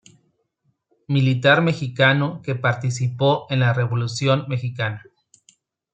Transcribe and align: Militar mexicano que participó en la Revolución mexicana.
Militar 1.07 1.61
mexicano 1.61 2.41
que 2.41 2.55
participó 2.55 3.45
en 3.51 3.59
la 3.59 3.71
Revolución 3.71 4.45
mexicana. 4.47 5.03